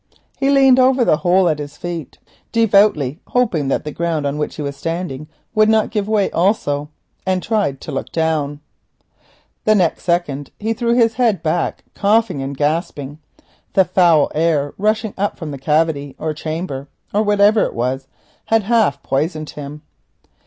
[0.39, 2.17] He leant over the hole at his feet,
[2.51, 6.89] devoutly hoping that the ground on which he was standing would not give way also,
[7.23, 8.61] and tried to look down.
[9.63, 13.19] Next second he threw his head back coughing and gasping.
[13.73, 18.07] The foul air rushing up from the cavity or chamber, or whatever it was,
[18.45, 19.83] had half poisoned him.